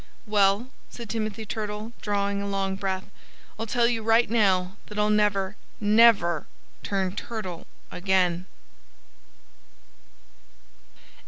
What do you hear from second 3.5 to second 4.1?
"I'll tell you